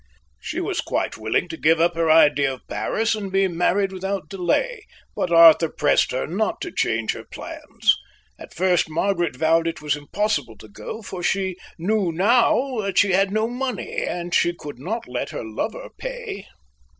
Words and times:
She 0.39 0.59
was 0.59 0.81
quite 0.81 1.15
willing 1.15 1.47
to 1.49 1.57
give 1.57 1.79
up 1.79 1.93
her 1.93 2.09
idea 2.09 2.51
of 2.55 2.67
Paris 2.67 3.13
and 3.13 3.31
be 3.31 3.47
married 3.47 3.91
without 3.91 4.29
delay, 4.29 4.87
but 5.15 5.31
Arthur 5.31 5.69
pressed 5.69 6.09
her 6.11 6.25
not 6.25 6.59
to 6.61 6.71
change 6.71 7.11
her 7.13 7.23
plans. 7.23 7.95
At 8.39 8.51
first 8.51 8.89
Margaret 8.89 9.35
vowed 9.35 9.67
it 9.67 9.79
was 9.79 9.95
impossible 9.95 10.57
to 10.57 10.67
go, 10.67 11.03
for 11.03 11.21
she 11.21 11.55
knew 11.77 12.11
now 12.11 12.79
that 12.81 12.97
she 12.97 13.11
had 13.11 13.31
no 13.31 13.47
money, 13.47 14.03
and 14.03 14.33
she 14.33 14.55
could 14.55 14.79
not 14.79 15.07
let 15.07 15.29
her 15.29 15.43
lover 15.45 15.89
pay. 15.99 16.47